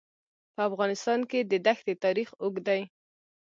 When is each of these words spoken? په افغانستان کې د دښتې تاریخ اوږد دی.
په 0.53 0.61
افغانستان 0.69 1.19
کې 1.29 1.39
د 1.51 1.53
دښتې 1.65 1.93
تاریخ 2.05 2.29
اوږد 2.43 2.63
دی. 2.67 2.81